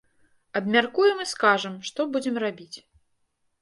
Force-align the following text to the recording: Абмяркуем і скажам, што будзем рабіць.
Абмяркуем 0.59 1.23
і 1.25 1.29
скажам, 1.33 1.79
што 1.91 1.99
будзем 2.17 2.35
рабіць. 2.49 2.77